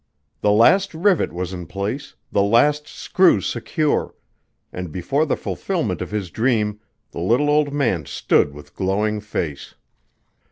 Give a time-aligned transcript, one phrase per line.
[0.39, 4.15] The last rivet was in place, the last screw secure,
[4.73, 6.79] and before the fulfilment of his dream
[7.11, 9.75] the little old man stood with glowing face.